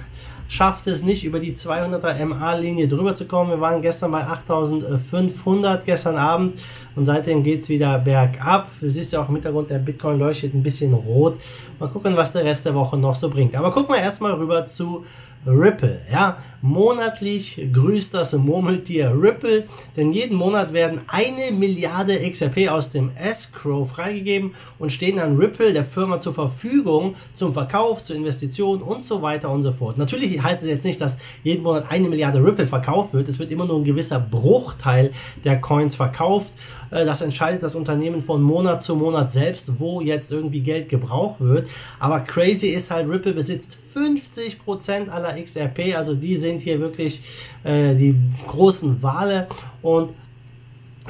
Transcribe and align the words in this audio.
schafft 0.52 0.86
es 0.88 1.02
nicht 1.02 1.24
über 1.24 1.40
die 1.40 1.56
200er 1.56 2.26
MA-Linie 2.26 2.90
drüber 2.90 3.16
zu 3.16 3.26
kommen. 3.26 3.52
Wir 3.52 3.62
waren 3.62 3.82
gestern 3.82 4.12
bei 4.12 4.28
8500 4.28 5.86
gestern 5.86 6.18
Abend 6.18 6.60
und 6.98 7.06
seitdem 7.06 7.42
geht 7.44 7.62
es 7.62 7.70
wieder 7.70 7.98
bergab. 8.00 8.70
Du 8.82 8.90
siehst 8.90 9.14
ja 9.14 9.22
auch 9.22 9.30
im 9.30 9.36
Hintergrund, 9.36 9.70
der 9.70 9.80
Bitcoin 9.80 10.20
leuchtet 10.20 10.54
ein 10.54 10.62
bisschen 10.62 10.94
rot. 10.94 11.40
Mal 11.80 11.88
gucken, 11.88 12.18
was 12.18 12.34
der 12.34 12.44
Rest 12.44 12.66
der 12.66 12.76
Woche 12.76 12.98
noch 12.98 13.16
so 13.16 13.30
bringt. 13.30 13.56
Aber 13.56 13.72
gucken 13.72 13.96
wir 13.96 14.02
erstmal 14.02 14.34
rüber 14.34 14.66
zu 14.66 15.06
Ripple. 15.48 16.02
Ja, 16.12 16.40
monatlich 16.62 17.62
grüßt 17.74 18.14
das 18.14 18.34
Murmeltier 18.34 19.14
Ripple, 19.20 19.66
denn 19.96 20.12
jeden 20.12 20.36
Monat 20.36 20.74
werden 20.74 21.02
eine 21.08 21.52
Milliarde 21.52 22.18
XRP 22.30 22.70
aus 22.70 22.92
dem 22.92 23.12
Escrow 23.16 23.90
freigegeben 23.90 24.54
und 24.80 24.92
stehen 24.92 25.20
an 25.20 25.38
Ripple 25.38 25.74
der 25.74 25.86
Firma 25.86 26.20
zur 26.20 26.34
Verfügung 26.34 27.16
zum 27.34 27.54
Verkauf, 27.54 28.04
zur 28.04 28.16
Investition 28.16 28.82
und 28.82 29.04
so 29.04 29.22
weiter 29.22 29.50
und 29.50 29.64
so 29.64 29.72
fort. 29.72 29.98
Natürlich 29.98 30.42
heißt 30.42 30.64
es 30.64 30.70
jetzt 30.70 30.86
nicht, 30.86 31.02
dass 31.02 31.18
jeden 31.44 31.64
Monat 31.64 31.86
eine 31.90 32.08
Milliarde 32.10 32.44
Ripple 32.44 32.68
verkauft 32.68 33.14
wird. 33.14 33.28
Es 33.28 33.40
wird 33.40 33.52
immer 33.52 33.66
nur 33.66 33.80
ein 33.80 33.84
gewisser 33.84 34.20
Bruchteil 34.20 35.12
der 35.44 35.60
Coins 35.60 35.96
verkauft. 35.96 36.52
Äh, 36.92 37.06
das 37.06 37.22
entscheidet 37.22 37.64
das 37.64 37.76
Unternehmen 37.76 38.24
von 38.24 38.42
Monat 38.42 38.84
zu 38.84 38.96
Monat 38.96 39.32
selbst, 39.32 39.80
wo 39.80 40.02
jetzt 40.02 40.32
irgendwie 40.32 40.62
Geld 40.62 40.90
gebraucht 40.90 41.40
wird. 41.40 41.70
Aber 42.00 42.20
crazy 42.20 42.70
ist 42.70 42.92
halt, 42.92 43.10
Ripple 43.10 43.34
besitzt 43.34 43.80
50% 43.96 45.10
aller 45.10 45.42
XRP, 45.42 45.96
also 45.96 46.16
die 46.16 46.38
sind 46.38 46.51
hier 46.60 46.80
wirklich 46.80 47.22
äh, 47.64 47.96
die 47.96 48.16
großen 48.48 49.02
Wale. 49.02 49.48
Und 49.82 50.10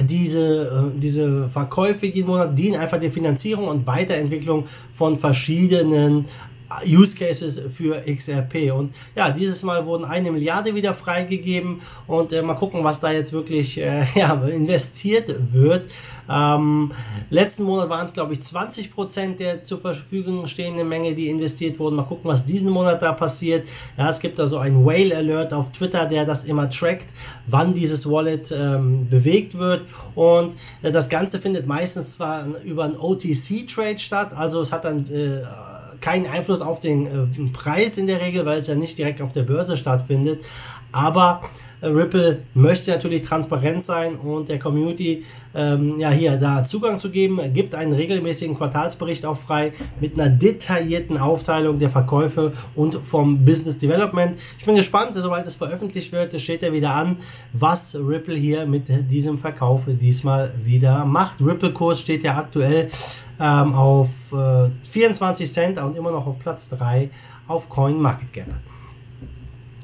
diese, 0.00 0.92
äh, 0.94 0.98
diese 0.98 1.48
Verkäufe 1.48 2.06
jeden 2.06 2.28
Monat 2.28 2.56
dienen 2.58 2.76
einfach 2.76 2.98
der 2.98 3.10
Finanzierung 3.10 3.68
und 3.68 3.86
Weiterentwicklung 3.86 4.66
von 4.94 5.18
verschiedenen 5.18 6.26
Use 6.86 7.16
Cases 7.16 7.60
für 7.74 8.02
XRP. 8.02 8.72
Und 8.72 8.94
ja, 9.14 9.30
dieses 9.30 9.62
Mal 9.62 9.84
wurden 9.86 10.04
eine 10.04 10.30
Milliarde 10.30 10.74
wieder 10.74 10.94
freigegeben 10.94 11.80
und 12.06 12.32
äh, 12.32 12.42
mal 12.42 12.54
gucken, 12.54 12.84
was 12.84 13.00
da 13.00 13.10
jetzt 13.10 13.32
wirklich 13.32 13.78
äh, 13.78 14.04
ja, 14.14 14.34
investiert 14.46 15.34
wird. 15.52 15.90
Ähm, 16.28 16.92
letzten 17.30 17.64
Monat 17.64 17.88
waren 17.88 18.04
es, 18.04 18.12
glaube 18.12 18.32
ich, 18.32 18.42
20 18.42 18.92
Prozent 18.92 19.40
der 19.40 19.64
zur 19.64 19.78
Verfügung 19.78 20.46
stehenden 20.46 20.88
Menge, 20.88 21.14
die 21.14 21.28
investiert 21.28 21.78
wurden. 21.78 21.96
Mal 21.96 22.04
gucken, 22.04 22.30
was 22.30 22.44
diesen 22.44 22.70
Monat 22.70 23.02
da 23.02 23.12
passiert. 23.12 23.68
Ja, 23.98 24.08
es 24.08 24.20
gibt 24.20 24.38
da 24.38 24.46
so 24.46 24.58
einen 24.58 24.84
Whale 24.84 25.16
Alert 25.16 25.52
auf 25.52 25.72
Twitter, 25.72 26.06
der 26.06 26.24
das 26.24 26.44
immer 26.44 26.70
trackt, 26.70 27.08
wann 27.46 27.74
dieses 27.74 28.08
Wallet 28.08 28.52
ähm, 28.52 29.08
bewegt 29.08 29.58
wird. 29.58 29.82
Und 30.14 30.54
äh, 30.82 30.92
das 30.92 31.08
Ganze 31.08 31.38
findet 31.38 31.66
meistens 31.66 32.12
zwar 32.12 32.46
über 32.64 32.84
einen 32.84 32.96
OTC-Trade 32.96 33.98
statt, 33.98 34.32
also 34.34 34.60
es 34.60 34.72
hat 34.72 34.84
dann 34.84 35.10
äh, 35.10 35.42
keinen 36.02 36.26
Einfluss 36.26 36.60
auf 36.60 36.80
den 36.80 37.06
äh, 37.06 37.50
Preis 37.52 37.96
in 37.96 38.06
der 38.06 38.20
Regel, 38.20 38.44
weil 38.44 38.58
es 38.58 38.66
ja 38.66 38.74
nicht 38.74 38.98
direkt 38.98 39.22
auf 39.22 39.32
der 39.32 39.42
Börse 39.42 39.76
stattfindet. 39.76 40.44
Aber 40.92 41.42
äh, 41.80 41.86
Ripple 41.86 42.42
möchte 42.54 42.90
natürlich 42.90 43.22
transparent 43.22 43.82
sein 43.82 44.16
und 44.16 44.48
der 44.48 44.58
Community 44.58 45.24
ähm, 45.54 45.98
ja 45.98 46.10
hier 46.10 46.36
da 46.36 46.64
Zugang 46.64 46.98
zu 46.98 47.10
geben, 47.10 47.40
gibt 47.52 47.74
einen 47.74 47.92
regelmäßigen 47.92 48.56
Quartalsbericht 48.56 49.26
auch 49.26 49.36
frei 49.36 49.72
mit 50.00 50.18
einer 50.18 50.30
detaillierten 50.30 51.18
Aufteilung 51.18 51.78
der 51.78 51.90
Verkäufe 51.90 52.52
und 52.74 52.94
vom 52.94 53.44
Business 53.44 53.78
Development. 53.78 54.38
Ich 54.58 54.64
bin 54.64 54.76
gespannt, 54.76 55.14
sobald 55.14 55.46
es 55.46 55.56
veröffentlicht 55.56 56.12
wird, 56.12 56.38
steht 56.40 56.62
er 56.62 56.72
wieder 56.72 56.94
an, 56.94 57.16
was 57.52 57.94
Ripple 57.94 58.36
hier 58.36 58.64
mit 58.64 58.84
diesem 59.10 59.38
Verkauf 59.38 59.82
diesmal 59.86 60.54
wieder 60.62 61.04
macht. 61.04 61.40
Ripple-Kurs 61.40 62.00
steht 62.00 62.22
ja 62.22 62.36
aktuell 62.36 62.88
ähm, 63.40 63.74
auf 63.74 64.08
äh, 64.32 64.70
24 64.90 65.52
Cent 65.52 65.78
und 65.78 65.96
immer 65.96 66.10
noch 66.10 66.26
auf 66.26 66.38
Platz 66.38 66.68
3 66.68 67.10
auf 67.48 67.68
CoinMarketCap. 67.68 68.46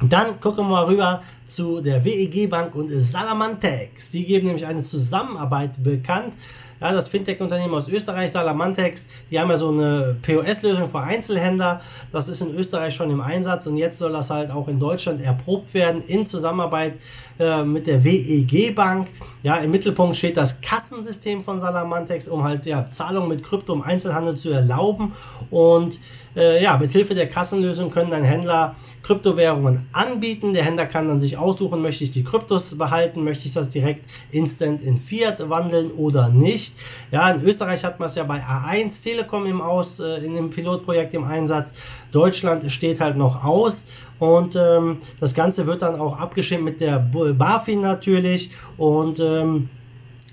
Dann 0.02 0.38
gucken 0.40 0.68
wir 0.68 0.86
rüber 0.86 1.22
zu 1.46 1.80
der 1.80 2.04
WEG 2.04 2.48
Bank 2.48 2.74
und 2.74 2.88
Salamantex. 2.88 4.10
Die 4.10 4.24
geben 4.24 4.46
nämlich 4.46 4.64
eine 4.64 4.82
Zusammenarbeit 4.82 5.82
bekannt. 5.82 6.34
Ja, 6.80 6.92
das 6.92 7.08
Fintech-Unternehmen 7.08 7.74
aus 7.74 7.88
Österreich, 7.88 8.30
Salamantex, 8.30 9.06
die 9.30 9.40
haben 9.40 9.50
ja 9.50 9.56
so 9.56 9.70
eine 9.70 10.16
POS-Lösung 10.22 10.90
für 10.90 11.00
Einzelhändler. 11.00 11.80
Das 12.12 12.28
ist 12.28 12.40
in 12.40 12.54
Österreich 12.54 12.94
schon 12.94 13.10
im 13.10 13.20
Einsatz 13.20 13.66
und 13.66 13.76
jetzt 13.76 13.98
soll 13.98 14.12
das 14.12 14.30
halt 14.30 14.50
auch 14.50 14.68
in 14.68 14.78
Deutschland 14.78 15.20
erprobt 15.20 15.74
werden 15.74 16.02
in 16.06 16.24
Zusammenarbeit 16.24 16.94
äh, 17.38 17.62
mit 17.62 17.86
der 17.86 18.02
WEG 18.04 18.74
Bank. 18.74 19.08
Ja, 19.42 19.56
im 19.56 19.70
Mittelpunkt 19.70 20.16
steht 20.16 20.36
das 20.36 20.60
Kassensystem 20.60 21.42
von 21.44 21.60
Salamantex, 21.60 22.28
um 22.28 22.42
halt 22.42 22.66
ja, 22.66 22.90
Zahlungen 22.90 23.28
mit 23.28 23.42
Krypto 23.42 23.72
im 23.72 23.82
Einzelhandel 23.82 24.36
zu 24.36 24.50
erlauben. 24.50 25.12
Und 25.50 25.98
äh, 26.36 26.62
ja, 26.62 26.76
mit 26.76 26.92
Hilfe 26.92 27.14
der 27.14 27.28
Kassenlösung 27.28 27.90
können 27.90 28.10
dann 28.10 28.22
Händler 28.22 28.76
Kryptowährungen 29.02 29.86
anbieten. 29.92 30.52
Der 30.52 30.64
Händler 30.64 30.86
kann 30.86 31.08
dann 31.08 31.20
sich 31.20 31.36
aussuchen, 31.36 31.80
möchte 31.80 32.04
ich 32.04 32.10
die 32.10 32.24
Kryptos 32.24 32.76
behalten, 32.76 33.24
möchte 33.24 33.46
ich 33.46 33.54
das 33.54 33.70
direkt 33.70 34.04
instant 34.30 34.82
in 34.82 34.98
Fiat 34.98 35.48
wandeln 35.48 35.92
oder 35.92 36.28
nicht. 36.28 36.67
Ja, 37.10 37.30
in 37.30 37.42
Österreich 37.42 37.84
hat 37.84 37.98
man 37.98 38.08
es 38.08 38.14
ja 38.14 38.24
bei 38.24 38.42
A1 38.42 39.02
Telekom 39.02 39.46
im 39.46 39.60
Aus, 39.60 40.00
äh, 40.00 40.24
in 40.24 40.34
dem 40.34 40.50
Pilotprojekt 40.50 41.14
im 41.14 41.24
Einsatz. 41.24 41.72
Deutschland 42.12 42.70
steht 42.70 43.00
halt 43.00 43.16
noch 43.16 43.44
aus 43.44 43.84
und 44.18 44.56
ähm, 44.56 44.98
das 45.20 45.34
Ganze 45.34 45.66
wird 45.66 45.82
dann 45.82 46.00
auch 46.00 46.18
abgeschirmt 46.18 46.64
mit 46.64 46.80
der 46.80 46.98
BaFin 46.98 47.80
natürlich 47.80 48.50
und 48.76 49.20
ähm, 49.20 49.68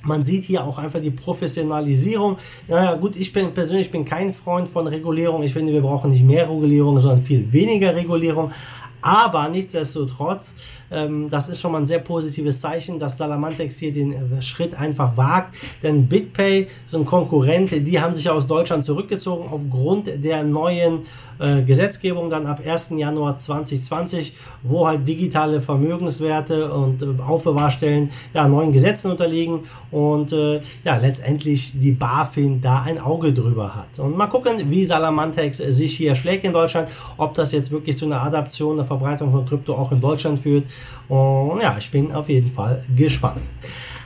man 0.06 0.24
sieht 0.24 0.44
hier 0.44 0.64
auch 0.64 0.78
einfach 0.78 1.02
die 1.02 1.10
Professionalisierung. 1.10 2.38
Naja, 2.68 2.94
gut, 2.96 3.16
ich 3.16 3.34
bin 3.34 3.54
persönlich 3.54 3.92
bin 3.92 4.06
kein 4.06 4.34
Freund 4.34 4.70
von 4.70 4.86
Regulierung. 4.88 5.42
Ich 5.44 5.54
finde, 5.54 5.74
wir 5.74 5.82
brauchen 5.82 6.12
nicht 6.12 6.24
mehr 6.24 6.50
Regulierung, 6.50 7.00
sondern 7.00 7.24
viel 7.24 7.52
weniger 7.52 7.96
Regulierung. 7.96 8.52
Aber 9.06 9.50
nichtsdestotrotz, 9.50 10.56
ähm, 10.90 11.30
das 11.30 11.48
ist 11.48 11.62
schon 11.62 11.72
mal 11.72 11.78
ein 11.78 11.86
sehr 11.86 12.00
positives 12.00 12.60
Zeichen, 12.60 12.98
dass 12.98 13.20
Salamantex 13.20 13.78
hier 13.78 13.94
den 13.94 14.14
äh, 14.14 14.42
Schritt 14.42 14.74
einfach 14.74 15.16
wagt. 15.16 15.54
Denn 15.84 16.08
BitPay, 16.08 16.68
so 16.88 16.98
ein 16.98 17.06
Konkurrent, 17.06 17.70
die 17.70 18.02
haben 18.02 18.16
sich 18.16 18.28
aus 18.28 18.48
Deutschland 18.48 18.84
zurückgezogen 18.84 19.48
aufgrund 19.52 20.08
der 20.08 20.44
neuen 20.44 21.06
äh, 21.38 21.62
Gesetzgebung 21.64 22.30
dann 22.30 22.48
ab 22.48 22.62
1. 22.66 22.94
Januar 22.96 23.38
2020, 23.38 24.34
wo 24.64 24.88
halt 24.88 25.08
digitale 25.08 25.60
Vermögenswerte 25.60 26.74
und 26.74 27.02
äh, 27.02 27.08
Aufbewahrstellen 27.22 28.10
ja 28.34 28.48
neuen 28.48 28.72
Gesetzen 28.72 29.12
unterliegen 29.12 29.66
und 29.92 30.32
äh, 30.32 30.62
ja 30.84 30.98
letztendlich 30.98 31.80
die 31.80 31.92
BaFin 31.92 32.62
da 32.62 32.84
ein 32.84 33.00
Auge 33.00 33.34
drüber 33.34 33.76
hat. 33.76 34.00
Und 34.00 34.16
mal 34.16 34.28
gucken, 34.28 34.72
wie 34.72 34.86
Salamantex 34.86 35.58
sich 35.58 35.98
hier 35.98 36.16
schlägt 36.16 36.46
in 36.46 36.54
Deutschland, 36.54 36.88
ob 37.18 37.34
das 37.34 37.52
jetzt 37.52 37.70
wirklich 37.70 37.98
zu 37.98 38.06
einer 38.06 38.24
Adaption, 38.24 38.80
einer 38.80 38.88
Verbreitung 38.98 39.32
von 39.32 39.46
Krypto 39.46 39.76
auch 39.76 39.92
in 39.92 40.02
Deutschland 40.02 40.40
führt. 40.40 40.66
Und 41.08 41.62
ja, 41.62 41.76
ich 41.78 41.92
bin 41.92 42.12
auf 42.12 42.30
jeden 42.30 42.52
Fall 42.52 42.84
gespannt. 42.96 43.42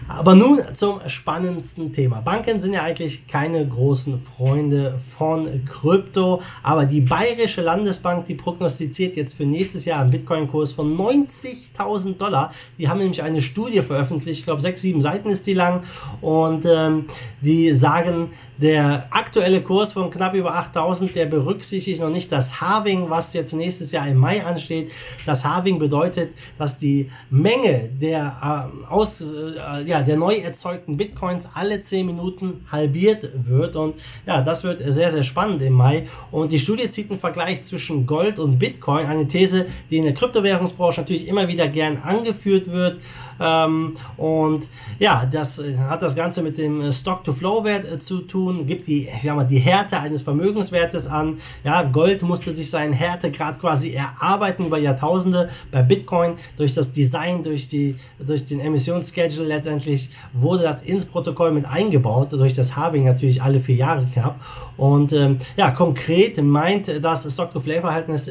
Aber 0.09 0.33
nun 0.33 0.59
zum 0.73 1.01
spannendsten 1.05 1.93
Thema. 1.93 2.19
Banken 2.21 2.59
sind 2.59 2.73
ja 2.73 2.81
eigentlich 2.81 3.27
keine 3.27 3.65
großen 3.65 4.19
Freunde 4.19 4.99
von 5.15 5.63
Krypto, 5.65 6.41
aber 6.63 6.85
die 6.85 7.01
Bayerische 7.01 7.61
Landesbank, 7.61 8.25
die 8.25 8.33
prognostiziert 8.33 9.15
jetzt 9.15 9.35
für 9.37 9.45
nächstes 9.45 9.85
Jahr 9.85 10.01
einen 10.01 10.09
Bitcoin-Kurs 10.09 10.73
von 10.73 10.97
90.000 10.97 12.17
Dollar. 12.17 12.51
Die 12.79 12.89
haben 12.89 12.97
nämlich 12.97 13.21
eine 13.21 13.39
Studie 13.39 13.81
veröffentlicht, 13.81 14.39
ich 14.39 14.45
glaube 14.45 14.61
sechs, 14.61 14.81
sieben 14.81 14.99
Seiten 14.99 15.29
ist 15.29 15.45
die 15.45 15.53
lang 15.53 15.83
und 16.21 16.65
ähm, 16.65 17.05
die 17.41 17.75
sagen, 17.75 18.31
der 18.57 19.07
aktuelle 19.11 19.61
Kurs 19.61 19.93
von 19.93 20.11
knapp 20.11 20.33
über 20.33 20.55
8000, 20.55 21.15
der 21.15 21.27
berücksichtigt 21.27 22.01
noch 22.01 22.09
nicht 22.09 22.31
das 22.31 22.59
Halving, 22.59 23.09
was 23.09 23.33
jetzt 23.33 23.53
nächstes 23.53 23.91
Jahr 23.91 24.07
im 24.07 24.17
Mai 24.17 24.43
ansteht. 24.43 24.91
Das 25.25 25.45
Halving 25.45 25.79
bedeutet, 25.79 26.33
dass 26.57 26.77
die 26.77 27.09
Menge 27.29 27.89
der 28.01 28.69
äh, 28.89 28.91
aus, 28.91 29.21
äh, 29.21 29.83
ja, 29.85 29.98
der 30.03 30.17
neu 30.17 30.35
erzeugten 30.35 30.97
Bitcoins 30.97 31.47
alle 31.53 31.81
10 31.81 32.05
Minuten 32.05 32.65
halbiert 32.71 33.29
wird. 33.33 33.75
Und 33.75 33.95
ja, 34.25 34.41
das 34.41 34.63
wird 34.63 34.81
sehr, 34.85 35.11
sehr 35.11 35.23
spannend 35.23 35.61
im 35.61 35.73
Mai. 35.73 36.07
Und 36.31 36.51
die 36.51 36.59
Studie 36.59 36.89
zieht 36.89 37.09
einen 37.09 37.19
Vergleich 37.19 37.63
zwischen 37.63 38.05
Gold 38.05 38.39
und 38.39 38.59
Bitcoin, 38.59 39.05
eine 39.05 39.27
These, 39.27 39.67
die 39.89 39.97
in 39.97 40.03
der 40.03 40.13
Kryptowährungsbranche 40.13 41.01
natürlich 41.01 41.27
immer 41.27 41.47
wieder 41.47 41.67
gern 41.67 41.97
angeführt 41.97 42.71
wird. 42.71 42.99
Ähm, 43.39 43.95
und 44.17 44.67
ja, 44.99 45.25
das 45.25 45.63
hat 45.87 46.01
das 46.01 46.15
Ganze 46.15 46.41
mit 46.41 46.57
dem 46.57 46.91
Stock-to-Flow-Wert 46.91 47.91
äh, 47.91 47.99
zu 47.99 48.21
tun, 48.21 48.67
gibt 48.67 48.87
die, 48.87 49.07
ich 49.07 49.23
sag 49.23 49.35
mal, 49.35 49.45
die 49.45 49.59
Härte 49.59 49.99
eines 49.99 50.21
Vermögenswertes 50.21 51.07
an. 51.07 51.37
Ja, 51.63 51.83
Gold 51.83 52.21
musste 52.21 52.51
sich 52.51 52.69
seinen 52.69 52.93
Härtegrad 52.93 53.59
quasi 53.59 53.93
erarbeiten 53.93 54.65
über 54.65 54.77
Jahrtausende. 54.77 55.49
Bei 55.71 55.81
Bitcoin 55.81 56.33
durch 56.57 56.73
das 56.73 56.91
Design, 56.91 57.43
durch 57.43 57.67
die, 57.67 57.95
durch 58.19 58.45
den 58.45 58.59
Emissionsschedule 58.59 59.47
letztendlich 59.47 59.88
wurde 60.33 60.63
das 60.63 60.81
ins 60.81 61.05
Protokoll 61.05 61.51
mit 61.51 61.65
eingebaut, 61.65 62.31
durch 62.31 62.53
das 62.53 62.75
Halving 62.75 63.05
natürlich 63.05 63.41
alle 63.41 63.59
vier 63.59 63.75
Jahre 63.75 64.05
knapp. 64.13 64.39
Und 64.77 65.13
ähm, 65.13 65.37
ja, 65.57 65.71
konkret 65.71 66.41
meint 66.41 66.87
das 67.03 67.31
Stock-to-Flow-Verhältnis, 67.31 68.29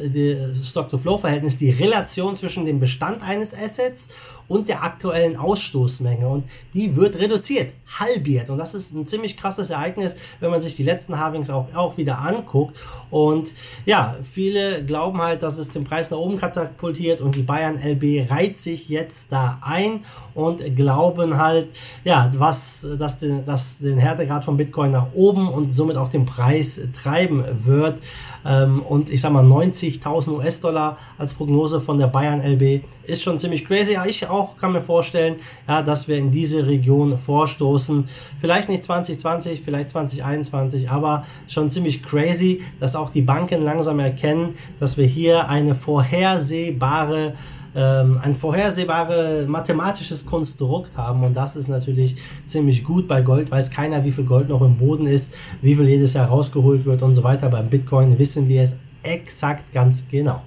Stock-to-Flow-Verhältnis 0.63 1.57
die 1.57 1.71
Relation 1.71 2.35
zwischen 2.35 2.65
dem 2.65 2.79
Bestand 2.79 3.21
eines 3.21 3.53
Assets 3.53 4.07
und 4.07 4.38
der 4.67 4.83
aktuellen 4.83 5.37
Ausstoßmenge. 5.37 6.27
Und 6.27 6.43
die 6.73 6.95
wird 6.95 7.17
reduziert, 7.17 7.71
halbiert. 7.99 8.49
Und 8.49 8.57
das 8.57 8.73
ist 8.73 8.93
ein 8.93 9.07
ziemlich 9.07 9.37
krasses 9.37 9.69
Ereignis, 9.69 10.15
wenn 10.39 10.49
man 10.49 10.59
sich 10.59 10.75
die 10.75 10.83
letzten 10.83 11.19
Halvings 11.19 11.49
auch, 11.49 11.67
auch 11.73 11.97
wieder 11.97 12.19
anguckt. 12.19 12.77
Und 13.11 13.51
ja, 13.85 14.15
viele 14.23 14.83
glauben 14.83 15.21
halt, 15.21 15.43
dass 15.43 15.57
es 15.57 15.69
den 15.69 15.83
Preis 15.83 16.11
nach 16.11 16.17
oben 16.17 16.37
katapultiert 16.37 17.21
und 17.21 17.35
die 17.35 17.41
Bayern 17.41 17.79
LB 17.81 18.29
reiht 18.29 18.57
sich 18.57 18.89
jetzt 18.89 19.31
da 19.31 19.59
ein 19.61 20.03
und 20.33 20.75
glauben 20.75 21.37
halt, 21.37 21.69
ja, 22.03 22.31
was, 22.37 22.87
dass 22.97 23.17
den, 23.17 23.45
dass 23.45 23.79
den 23.79 23.97
Härtegrad 23.97 24.45
von 24.45 24.57
Bitcoin 24.57 24.91
nach 24.91 25.07
oben 25.13 25.49
und 25.49 25.73
somit 25.73 25.97
auch 25.97 26.09
den 26.09 26.25
Preis 26.25 26.79
treiben 26.93 27.43
wird. 27.65 27.99
Ähm, 28.45 28.81
und 28.81 29.09
ich 29.09 29.21
sag 29.21 29.31
mal, 29.31 29.43
90.000 29.43 30.31
US-Dollar 30.37 30.97
als 31.17 31.33
Prognose 31.33 31.81
von 31.81 31.97
der 31.97 32.07
Bayern 32.07 32.41
LB 32.41 32.83
ist 33.03 33.23
schon 33.23 33.37
ziemlich 33.37 33.65
crazy. 33.65 33.93
Ja, 33.93 34.05
ich 34.05 34.27
auch 34.27 34.38
kann 34.57 34.73
mir 34.73 34.81
vorstellen, 34.81 35.35
ja, 35.67 35.81
dass 35.81 36.07
wir 36.07 36.17
in 36.17 36.31
diese 36.31 36.67
Region 36.67 37.17
vorstoßen. 37.17 38.07
Vielleicht 38.39 38.69
nicht 38.69 38.83
2020, 38.83 39.61
vielleicht 39.61 39.89
2021, 39.89 40.89
aber 40.89 41.25
schon 41.47 41.69
ziemlich 41.69 42.03
crazy, 42.03 42.61
dass 42.79 42.95
auch 42.95 43.09
die 43.09 43.21
Banken 43.21 43.63
langsam 43.63 43.99
erkennen, 43.99 44.55
dass 44.79 44.97
wir 44.97 45.05
hier 45.05 45.49
eine 45.49 45.75
vorhersehbare 45.75 47.33
ähm, 47.75 48.19
ein 48.23 48.33
vorhersehbares 48.33 49.47
mathematisches 49.47 50.25
Konstrukt 50.25 50.97
haben 50.97 51.23
und 51.23 51.35
das 51.35 51.55
ist 51.55 51.67
natürlich 51.67 52.15
ziemlich 52.45 52.83
gut 52.83 53.07
bei 53.07 53.21
Gold, 53.21 53.51
weiß 53.51 53.69
keiner, 53.69 54.03
wie 54.03 54.11
viel 54.11 54.23
Gold 54.23 54.49
noch 54.49 54.61
im 54.61 54.77
Boden 54.77 55.05
ist, 55.05 55.35
wie 55.61 55.75
viel 55.75 55.87
jedes 55.87 56.13
Jahr 56.13 56.29
rausgeholt 56.29 56.85
wird 56.85 57.03
und 57.03 57.13
so 57.13 57.23
weiter. 57.23 57.47
Beim 57.49 57.69
Bitcoin 57.69 58.17
wissen 58.17 58.47
wir 58.49 58.63
es 58.63 58.75
exakt 59.03 59.71
ganz 59.71 60.07
genau. 60.09 60.41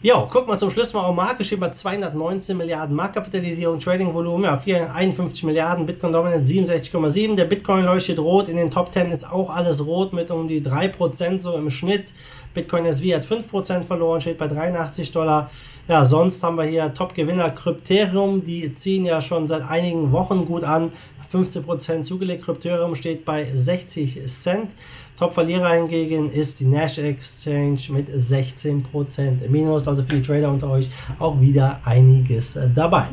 Jo, 0.00 0.28
guck 0.30 0.46
mal 0.46 0.56
zum 0.56 0.70
Schluss 0.70 0.92
mal 0.92 1.00
auf 1.00 1.16
Marke, 1.16 1.42
steht 1.42 1.58
bei 1.58 1.70
219 1.70 2.56
Milliarden 2.56 2.94
Marktkapitalisierung, 2.94 3.80
Trading-Volumen, 3.80 4.44
ja, 4.44 4.92
51 4.94 5.42
Milliarden, 5.42 5.86
Bitcoin 5.86 6.12
Dominance 6.12 6.48
67,7, 6.48 7.34
der 7.34 7.46
Bitcoin 7.46 7.84
leuchtet 7.84 8.20
rot, 8.20 8.48
in 8.48 8.58
den 8.58 8.70
Top 8.70 8.92
10 8.92 9.10
ist 9.10 9.28
auch 9.28 9.50
alles 9.50 9.84
rot 9.84 10.12
mit 10.12 10.30
um 10.30 10.46
die 10.46 10.60
3% 10.60 11.40
so 11.40 11.54
im 11.54 11.68
Schnitt. 11.68 12.12
Bitcoin 12.54 12.86
SV 12.86 13.16
hat 13.16 13.24
5% 13.24 13.82
verloren, 13.82 14.20
steht 14.20 14.38
bei 14.38 14.46
83 14.46 15.10
Dollar. 15.10 15.50
Ja, 15.88 16.04
sonst 16.04 16.44
haben 16.44 16.58
wir 16.58 16.64
hier 16.64 16.94
Top-Gewinner 16.94 17.50
Crypterium, 17.50 18.44
die 18.44 18.72
ziehen 18.74 19.04
ja 19.04 19.20
schon 19.20 19.48
seit 19.48 19.68
einigen 19.68 20.12
Wochen 20.12 20.46
gut 20.46 20.62
an. 20.62 20.92
15% 21.32 22.02
zugelegt, 22.02 22.44
Crypterium 22.44 22.94
steht 22.94 23.24
bei 23.24 23.44
60 23.54 24.26
Cent. 24.26 24.70
Top-Verlierer 25.18 25.70
hingegen 25.70 26.30
ist 26.30 26.60
die 26.60 26.64
Nash 26.64 26.98
Exchange 26.98 27.80
mit 27.90 28.08
16% 28.08 29.48
Minus. 29.48 29.88
Also 29.88 30.04
für 30.04 30.14
die 30.14 30.22
Trader 30.22 30.50
unter 30.50 30.70
euch 30.70 30.88
auch 31.18 31.40
wieder 31.40 31.80
einiges 31.84 32.56
dabei. 32.74 33.08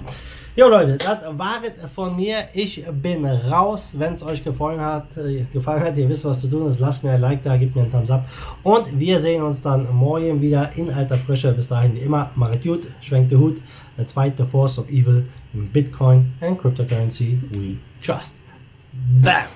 Jo 0.58 0.70
Leute, 0.70 0.98
das 0.98 1.18
war 1.38 1.58
es 1.64 1.92
von 1.92 2.16
mir. 2.16 2.46
Ich 2.54 2.86
bin 3.02 3.26
raus. 3.26 3.94
Wenn 3.98 4.14
es 4.14 4.24
euch 4.24 4.42
gefallen 4.42 4.80
hat, 4.80 5.18
äh, 5.18 5.46
gefallen 5.52 5.84
hat, 5.84 5.98
ihr 5.98 6.08
wisst, 6.08 6.24
was 6.24 6.40
zu 6.40 6.48
tun 6.48 6.68
ist. 6.68 6.80
Lasst 6.80 7.04
mir 7.04 7.12
ein 7.12 7.20
Like 7.20 7.44
da, 7.44 7.58
gebt 7.58 7.76
mir 7.76 7.82
einen 7.82 7.92
Thumbs 7.92 8.10
up. 8.10 8.26
Und 8.64 8.98
wir 8.98 9.20
sehen 9.20 9.44
uns 9.44 9.62
dann 9.62 9.94
morgen 9.94 10.40
wieder 10.40 10.72
in 10.78 10.90
alter 10.92 11.18
Frische. 11.18 11.52
Bis 11.52 11.68
dahin 11.68 11.96
wie 11.96 12.00
immer, 12.00 12.32
macht 12.36 12.64
gut, 12.64 12.88
schwenkt 13.02 13.34
den 13.34 13.40
Hut. 13.40 13.58
Fight 14.14 14.36
the 14.38 14.46
force 14.46 14.80
of 14.80 14.90
evil 14.90 15.26
in 15.56 15.70
Bitcoin 15.70 16.32
and 16.42 16.60
cryptocurrency 16.60 17.40
we 17.52 17.80
trust. 18.02 18.36
Bam! 18.94 19.50